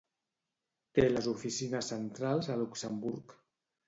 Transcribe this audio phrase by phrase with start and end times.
[0.99, 3.37] Té les oficines centrals a Luxemburg.